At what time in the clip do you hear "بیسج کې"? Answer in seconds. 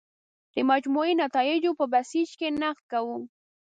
1.93-2.47